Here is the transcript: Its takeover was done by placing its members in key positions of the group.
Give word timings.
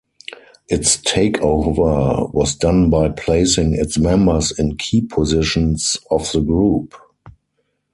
Its 0.67 0.97
takeover 0.97 2.33
was 2.33 2.55
done 2.55 2.89
by 2.89 3.07
placing 3.09 3.75
its 3.75 3.99
members 3.99 4.49
in 4.49 4.75
key 4.75 5.01
positions 5.01 5.95
of 6.09 6.31
the 6.31 6.39
group. 6.41 6.95